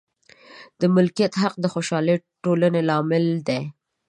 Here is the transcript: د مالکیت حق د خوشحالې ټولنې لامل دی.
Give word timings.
د 0.79 0.81
مالکیت 0.95 1.33
حق 1.41 1.53
د 1.59 1.65
خوشحالې 1.73 2.15
ټولنې 2.43 2.81
لامل 2.89 3.25
دی. 3.47 3.61